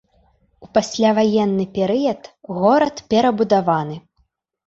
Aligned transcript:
У 0.67 0.69
пасляваенны 0.75 1.65
перыяд 1.75 2.21
горад 2.61 2.95
перабудаваны. 3.15 4.01